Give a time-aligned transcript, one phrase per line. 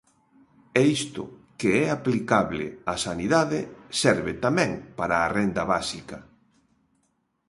[0.79, 1.23] E isto
[1.59, 3.59] que é aplicable á sanidade
[4.01, 6.17] serve tamén para a Renda Básica.